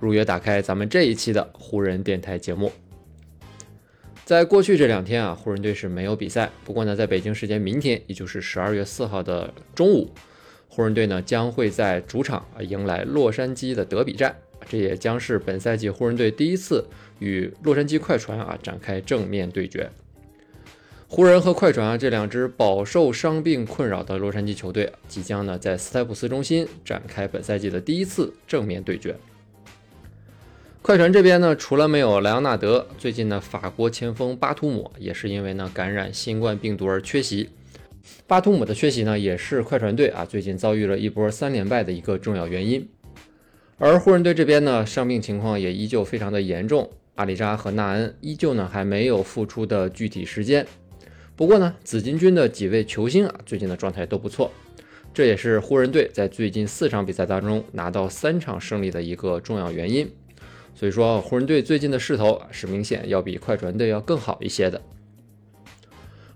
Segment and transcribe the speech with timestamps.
[0.00, 2.70] 如约打开咱们这一期的湖人电台节目。
[4.24, 6.50] 在过去这两天啊，湖人队是没有比赛。
[6.64, 10.12] 不过呢，在北京时间明天，也就是十二月四号的中午，
[10.68, 14.36] 湖人队呢将会在主场啊迎来洛杉矶的德比战，
[14.68, 16.84] 这也将是本赛季湖人队第一次
[17.20, 19.90] 与洛杉矶快船啊展开正面对决。
[21.10, 29.16] 湖人和快船啊这两支饱受伤病困扰的洛杉矶球队，即将呢在斯台普斯中心展开本赛季的第一次正面对决。
[30.88, 37.50] 快船这边呢，除了没有莱昂纳德，最近呢法国前锋巴图姆也是因为呢感染新冠病毒而缺席。
[38.26, 42.88] 巴图姆的缺席呢，也是快船队啊最近遭遇了一波三连败的一个重要原因。
[43.76, 50.66] 而湖人队这边呢，伤病情况也依旧非常的严重，阿里扎和纳恩依旧呢还没有复出的具体时间。
[51.36, 54.50] 不过呢，紫金军的几位球星啊，最近的状态都不错，
[55.12, 60.10] 这也是湖人队在最近四场比赛当中拿到三场胜利的一个重要原因。
[60.78, 64.80] 所以说，湖人队最近的势头是明显要比快船队要更好一些的。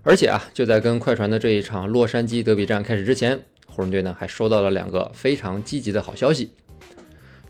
[0.01, 6.51] 而且啊，就在跟快船的这一场洛杉矶德比战开始之前，湖人队呢还收到了两个非常积极的好消息。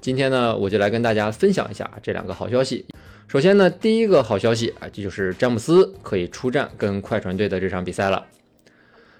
[0.01, 2.85] 今天呢，我就来跟大家分享一下这两个好消息。
[3.27, 8.23] 首先呢，第一个好消息啊，这就是詹姆斯可以出战跟快船队的这场比赛了。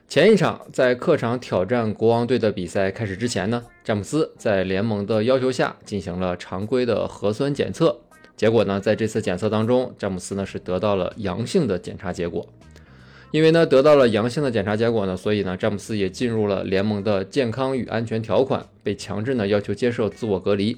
[0.07, 7.99] 前一场在客场挑战国王队的比赛开始之前呢，詹姆斯在联盟的要求下进行了常规的核酸检测，
[8.37, 12.47] 结果呢，在这次检测当中，詹姆斯呢是得到了阳性的检查结果。
[13.31, 20.77] 因为呢得到了阳性的检查结果呢，所以呢詹姆斯也进入了联盟的健康与安全条款，被强制呢要求接受自我隔离。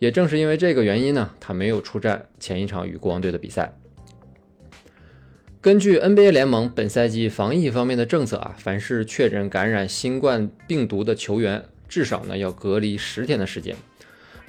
[0.00, 3.72] 也正是因为这个原因呢，他没有出战前一场与国王队的比赛。
[5.64, 13.74] 根据 NBA 联盟本赛季防疫方面的政策啊，凡是确诊感染新冠病毒的球员，至少呢要隔离十天的时间。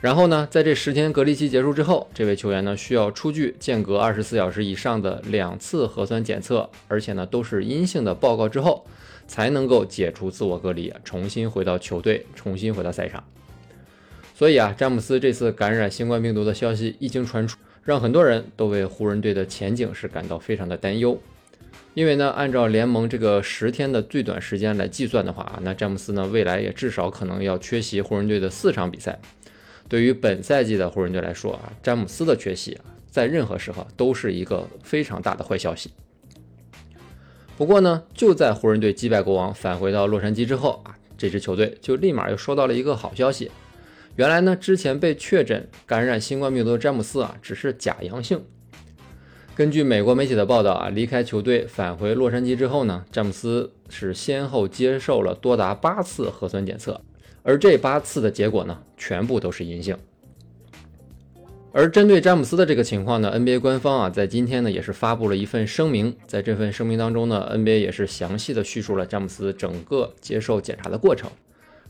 [0.01, 8.85] 然后呢，在这十天隔离期结束之后，这位球员呢需要出具间隔二十四小时以上的两次核酸检测，而且呢都是阴性的报告之后，
[9.25, 13.23] 才能够解除自我隔离，重新回到球队，重新回到赛场。
[14.33, 21.17] 所以啊，詹姆斯这次感染新冠病毒的消息一经传出，让很多人都为湖人队的前景是感到非常的担忧。
[21.93, 29.17] 因为呢，按照联盟这个十天的最短时间来计算的话啊，那詹姆斯呢未来也至少可能要缺席湖人队的四场比赛。
[29.87, 35.91] 对于本赛季的湖人队来说啊，詹姆斯的缺席啊，在任何时候都是一个非常大的坏消息。
[37.55, 43.51] 不过呢，就在湖人队击败国王返回到洛杉矶之后啊，这支球队就立马又收到了一个好消息。
[44.15, 48.41] 原来呢，之前被确诊感染新冠病毒的詹姆斯啊，只是假阳性。
[49.53, 57.01] 根据美国媒体的报道啊，离开球队返回洛杉矶之后呢，詹姆斯是先后接受了多达八次核酸检测，
[57.43, 59.97] 而这八次的结果呢，全部都是阴性。
[61.73, 71.29] 而针对詹姆斯的这个情况呢，NBA 官方啊，在今天呢也是发布了一份声明，在这份声明当中呢，NBA 也是详细的叙述了詹姆斯整个接受检查的过程。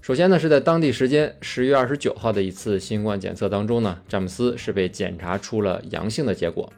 [0.06, 6.72] 首先呢，是在当地时间十月二十九号的一次新冠检测当中呢，詹姆斯是被检查出了阳性的结果。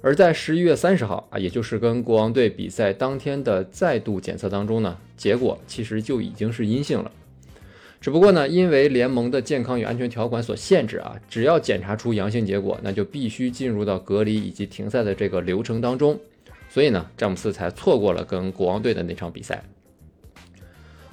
[0.00, 7.12] 而在十一月三十号啊，也就是跟国王队比赛当天的再度检测当中呢，结果其实就已经是阴性了。
[8.00, 16.18] 只不过呢，因为联盟的健康与安全条款所限制啊，只要检查出阳性结果，那就必须进入到隔离以及停赛的这个流程当中，
[16.68, 19.62] 所以呢，詹姆斯才错过了跟国王队的那场比赛。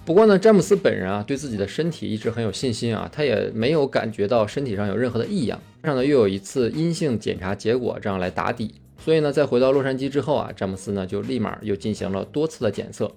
[0.05, 5.59] 不过呢，詹姆斯本人啊，对自己的身体一直很有信心啊，他也没有感觉到身体上有任何的异样。
[5.81, 13.11] 加上呢，又有一次阴性检查结果这样来打底，所以呢，在回到洛杉矶之后啊，詹姆斯呢就立马又进行了多次的检测。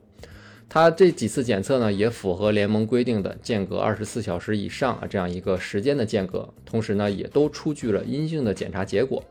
[0.66, 9.22] 他这几次检测呢，也符合联盟规定的间隔二十四小时以上啊这样一个时间的间隔，同时呢，也都出具了阴性的检查结果。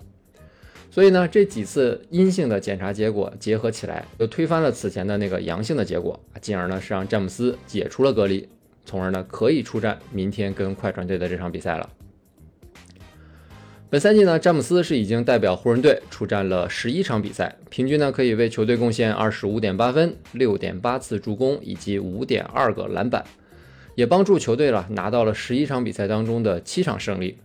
[0.90, 8.48] 所以呢，这几次阴性的检查结果结合起来，又推翻了此前的那个阳性的结果进而呢是让詹姆斯解除了隔离，
[8.84, 11.88] 从而呢可以出战明天跟快船队的这场比赛了。
[13.90, 23.24] 本赛季呢，詹姆斯是已经代表湖人队出战了十一场比赛，平均呢可以为球队贡献二十五点八分、六点八次助攻以及五点二个篮板，
[23.96, 27.38] 也帮助球队了拿到了十一场比赛当中的七场胜利。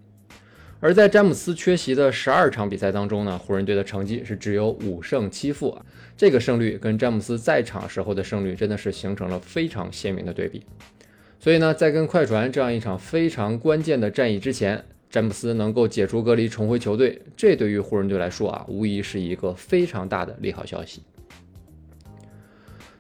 [0.83, 5.87] 而在詹姆斯缺席的十二场比赛当中呢，湖人队的成绩是只有五胜七负啊，
[6.17, 10.65] 这个胜率跟詹姆斯在场时候的胜率真的是形成了非常鲜明的对比。
[11.39, 21.05] 所以呢，在跟快船这样一场非常关键的战役之前，詹姆斯能够解除隔离重回球队，这对于湖人队来说啊，无疑是一个非常大的利好消息。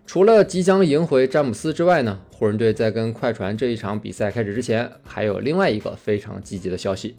[0.06, 7.16] 除了即将赢回詹姆斯之外呢，湖人队在跟快船这一场比赛开始之前，还有另外一个非常积极的消息。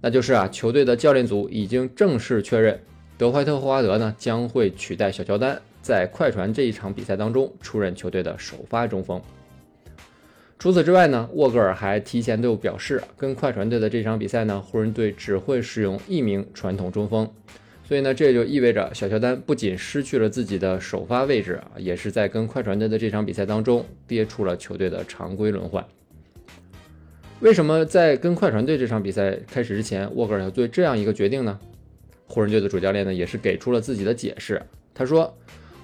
[0.00, 2.80] 那就是啊，球队的教练组已经正式确认，
[3.18, 9.20] 德怀特·霍华德呢将会取代小乔丹，在快船这一场比赛当中出任球队的首发中锋。
[10.58, 17.30] 除此之外呢，沃格尔还提前就表示，跟快船队的这场比赛呢，湖人队只会使用一名传统中锋。
[17.82, 25.84] 所以呢，这也就意味着小乔丹不仅失去了自己的首发位置啊，也是在跟快船队的这场比赛当中跌出了球队的常规轮换。
[27.40, 31.58] 为什么在跟快船队这场比赛开始之前，沃格尔要做这样一个决定呢？
[32.26, 34.60] 湖人队的主教练呢也是给出了自己的解释。
[34.92, 35.34] 他说：“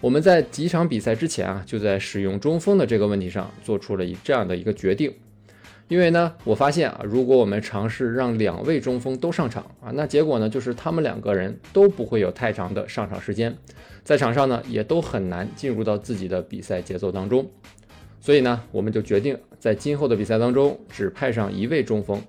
[0.03, 5.11] 我们在几场比赛之前啊，就在使用中锋的这个问题上做出了一这样的一个决定。
[5.88, 13.56] 因为呢，我发现啊，如果我们尝试让两位中锋都上场啊，那结果呢就是他们两个人都不会有太长的上场时间，
[14.05, 17.50] 在场上呢也都很难进入到自己的比赛节奏当中。”
[18.26, 22.20] 所以呢，我们就决定在今后的比赛当中只派上一位中锋，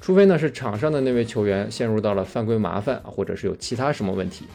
[0.00, 4.46] 除非呢是场上的那位球员陷入到了犯规麻烦，或者是有其他什么问题。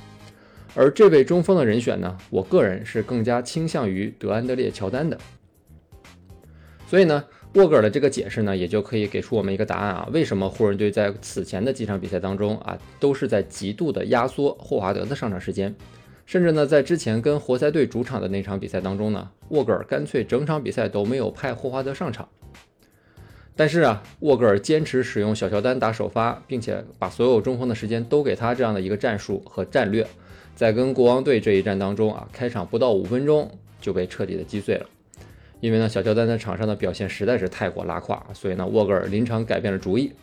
[0.74, 5.16] 而这位中锋的人选呢，我个人是更加倾向于德安德烈·乔丹的。
[6.88, 7.24] 所以呢，
[7.54, 15.76] 沃格尔的这个解释呢，也就可以给出我们一个答案啊：为什么湖人队在此前的几场比赛当中啊，都是在极度的压缩霍华德的上场时间？
[16.32, 22.30] 甚至呢，在之前跟活塞队主场的那场比赛当中呢，沃格尔干脆整场比赛都没有派霍华德上场。
[23.54, 30.08] 但是啊，沃格尔坚持使用小乔丹打首发，并且把所有中锋的时间都给他这样的一个战术和战略，
[30.56, 33.52] 在跟国王队这一战当中啊，开场不到五分钟
[33.82, 34.86] 就被彻底的击碎了。
[35.60, 40.14] 因为呢，小乔丹在场上的表现实在是太过拉胯，所以呢，沃格尔临场改变了主意。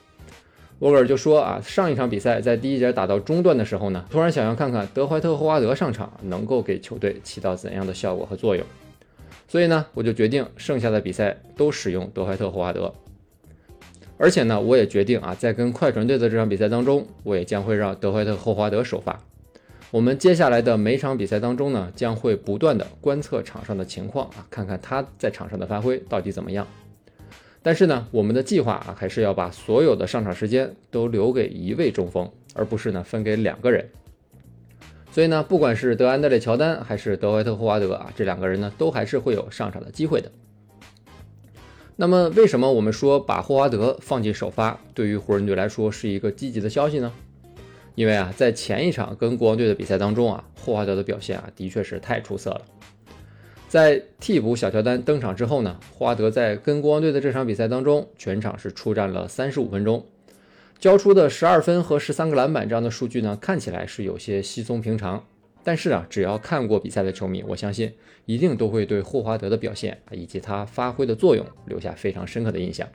[0.80, 8.64] 沃格尔就说啊，上一场比赛在第一节打到中段的时候呢，突然想要看看德怀特·霍华德上场能够给球队起到怎样的效果和作用，
[9.48, 12.94] 所以呢，我就决定剩下的比赛都使用德怀特·霍华德，
[14.18, 19.18] 而且呢，我也决定啊，在跟快船队的这场比赛当中，我也将会让德怀特·霍华德首发。
[19.90, 26.64] 我们接下来的每场比赛当中呢，将会不断的观测场上的情况啊，看看他在场上的发挥到底怎么样。
[27.62, 33.88] 但是呢，我们的计划啊，还是要把所有的上场时间都留给一位中锋，而不是呢分给两个人。
[35.10, 40.30] 所以呢，不管是德安德烈·乔丹还是德怀特·霍华德啊，这两个人呢，都还是会有上场的机会的。
[41.96, 47.12] 那么，为什么我们说把霍华德放进首发，对于湖人队来说是一个积极的消息呢？
[47.96, 52.60] 因为啊，在前一场跟国王队的比赛当中啊，霍华德的表现啊，的确是太出色了。
[53.68, 60.06] 在替补小乔丹登场之后呢，霍华德在跟国王队的这场比赛当中，全场是出战了三十五分钟，
[60.78, 65.22] 交出的十二分和十三个篮板这样的数据呢，看起来是有些稀松平常。
[65.62, 67.92] 但是啊，只要看过比赛的球迷，我相信
[68.24, 72.88] 一定都会对霍华德的表现以及他发挥的作用留下非常深刻的印象。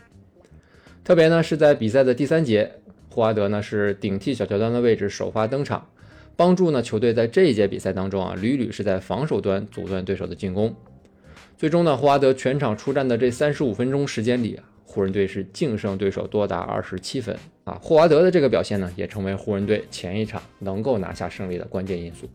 [1.04, 2.72] 特别呢是在比赛的第三节，
[3.12, 5.88] 霍华德呢是顶替小乔丹的位置首发登场。
[6.36, 10.75] 帮助呢球队在这一节比赛当中啊，屡屡是在防守端阻断对手的进攻。
[11.58, 17.80] 最终呢，霍华德全场出战的这三十五分钟时间里，湖人队是净胜对手多达二十七分啊。
[17.82, 22.28] 霍华德的这个表现呢，也成为湖人队前一场能够拿下胜利的关键因素。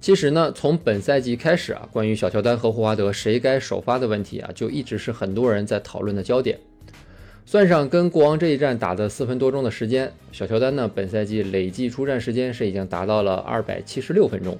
[0.00, 6.58] 其实呢，从本赛季开始啊，关于小乔丹和霍华德谁该首发的问题啊，就一直是很多人在讨论的焦点。
[7.46, 14.56] 算上跟国王这一战打的四分多钟的时间，小乔丹呢本赛季累计出战时间是已经达到了二百七十六分钟。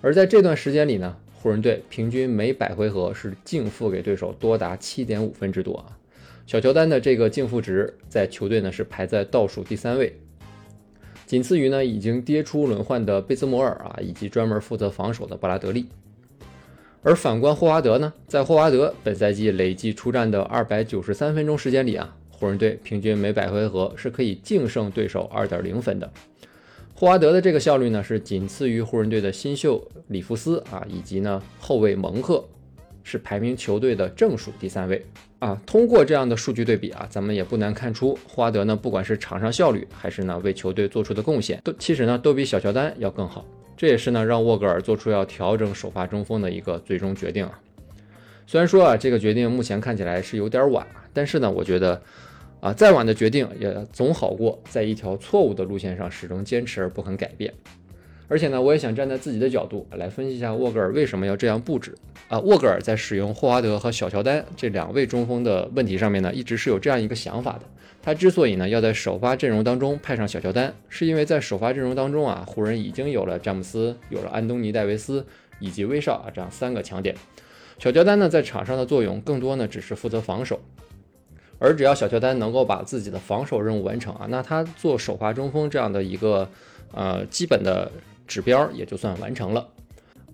[0.00, 5.98] 而在这段时间里呢，湖人队平均每百回合是净负给对手多达七点五分之多啊。
[6.46, 10.14] 小乔丹的这个净负值在球队呢是排在倒数第三位，
[11.26, 15.86] 仅次于呢已经跌出轮换的贝兹摩尔啊，以及专门负责防守的布拉德利。
[17.04, 26.08] 而反观霍华德呢，在霍华德本赛季累计出战的二百九十三分钟时间里啊，湖人队平均每百回合是可以净胜对手二点零分的。
[26.94, 32.44] 霍华德的这个效率呢，是仅次于湖人队的新秀里弗斯啊，以及呢后卫蒙克，
[33.02, 35.04] 是排名球队的正数第三位
[35.40, 35.60] 啊。
[35.66, 43.44] 通过这样的数据对比啊，咱们也不难看出，霍华德呢，不管是场上效率，还是呢为球队做出的贡献，都其实呢都比小乔丹要更好。
[43.82, 47.58] 这也是呢，让沃格尔做出要调整首发中锋的一个最终决定啊。
[48.46, 52.00] 虽然说啊，这个决定目前看起来是有点晚，但是呢，我觉得
[52.60, 57.52] 啊，再晚的决定也总好过在一条错误的路线上始终坚持而不肯改变。
[58.32, 61.94] 而且呢，我也想站在自己的角度来分析一下沃格尔为什么要这样布置
[62.28, 62.38] 啊。
[62.38, 67.60] 沃格尔在使用霍华德和小乔丹这两位中锋的问题上面呢，一直是有这样一个想法的。
[68.00, 75.26] 他之所以呢要在首发阵容当中派上小乔丹，是因为在首发阵容当中啊，湖人已经有了詹姆斯、有了安东尼戴维斯
[75.60, 77.14] 以及威少啊这样三个强点。
[77.78, 80.58] 小乔丹呢在场上的作用更多呢只是负责防守，
[81.58, 86.48] 而只要小乔丹能够把自己的防守任务完成啊，那他做首发中锋这样的一个
[86.94, 87.92] 呃基本的。
[88.26, 89.68] 指标也就算完成了，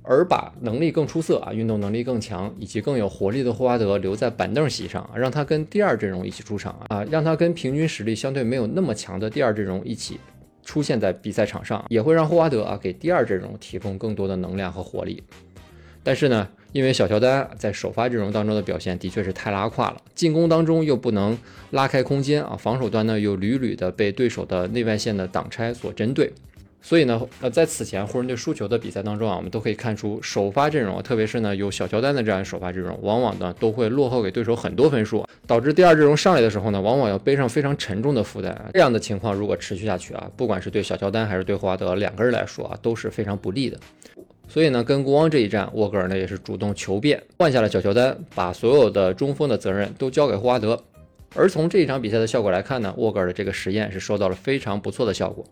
[0.03, 10.19] 而把能力更出色啊、运动能力更强以及更有活力的霍华德留在板凳席上，让他跟第二阵容一起出场啊，让他跟平均实力相对没有那么强的第二阵容一起
[10.65, 15.23] 出现在比赛场上，也会让霍华德啊给第二阵容提供更多的能量和活力。
[16.03, 21.37] 但是呢，因为小乔丹在首发阵容当中的表现的确是太拉胯了，进攻当中又不能
[21.71, 26.33] 拉开空间啊，防守端呢又屡屡的被对手的内外线的挡拆所针对。
[26.81, 38.71] 所以呢，呃，在此前湖人队输球的比赛当中啊，我们都可以看出首发阵容，特别是呢有小乔丹的这样首发阵容，往往呢都会落后给对手很多分数，导致第二阵容上来的时候呢，往往要背上非常沉重的负担。
[38.73, 43.79] 这样的情况如果持续下去啊，不管是对小乔丹还是对霍华德两个人来说啊，都是非常不利的。
[44.49, 50.81] 所以呢，跟国王这一战，沃格尔呢也是主动求变，换下了小乔丹，把所有的中锋的责任都交给霍华德。
[51.35, 55.45] 而从这一场比赛的效果来看呢，沃格尔的这个实验是收到了非常不错的效果。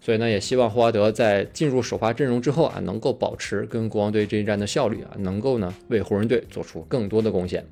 [0.00, 7.64] 所以呢，也希望霍华德在进入首发阵容之后啊，能够保持跟国王队这一战的效率啊，能够呢为湖人队做出更多的贡献。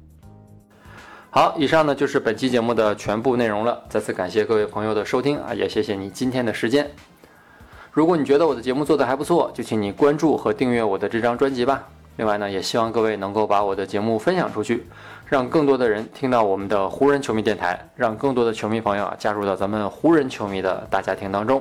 [1.31, 3.85] 好，以上呢就是本期节目的全部内容了。
[3.89, 6.91] 再次感谢各位朋友的收听啊，也谢谢你今天的时间。
[7.93, 11.89] 如果你觉得我的节目做得还不错，就请你关注和订阅我的这张专辑吧。
[12.17, 14.87] 另外呢，也希望各位能够把我的节目分享出去，
[15.27, 21.61] 让更多的人听到我们的湖人球迷电台，让更多的球迷朋友啊加入到咱们湖人球迷的大家庭当中。